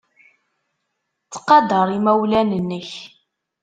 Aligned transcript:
Ttqadar 1.33 1.87
imawlan-nnek. 1.97 2.89